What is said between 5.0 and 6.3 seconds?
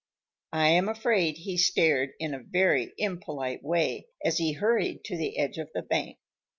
to the edge of the bank.